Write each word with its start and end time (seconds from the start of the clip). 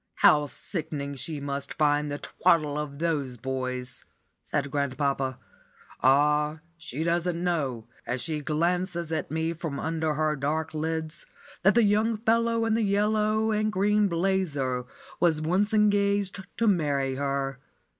How 0.15 0.47
sickening 0.47 1.13
she 1.13 1.39
must 1.39 1.75
find 1.75 2.11
the 2.11 2.17
twaddle 2.17 2.75
of 2.75 2.97
those 2.97 3.37
boys!" 3.37 4.03
said 4.41 4.71
grandpapa. 4.71 5.37
"Ah, 6.01 6.61
she 6.75 7.03
doesn't 7.03 7.43
know, 7.43 7.85
as 8.07 8.19
she 8.19 8.39
glances 8.41 9.11
at 9.11 9.29
me 9.29 9.53
from 9.53 9.79
under 9.79 10.15
her 10.15 10.35
dark 10.35 10.73
lids, 10.73 11.27
that 11.61 11.75
the 11.75 11.83
young 11.83 12.17
fellow 12.17 12.65
in 12.65 12.73
the 12.73 12.81
yellow 12.81 13.51
and 13.51 13.71
green 13.71 14.07
'blazer' 14.07 14.85
was 15.19 15.39
once 15.39 15.71
engaged 15.71 16.47
to 16.57 16.65
marry 16.67 17.17
her. 17.17 17.59